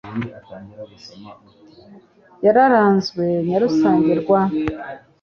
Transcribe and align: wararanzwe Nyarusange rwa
wararanzwe 2.43 3.23
Nyarusange 3.47 4.11
rwa 4.21 4.41